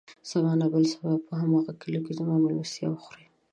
[0.29, 3.25] سبا نه، بل سبا به په هماغه کليو کې زما مېلمستيا وخورې.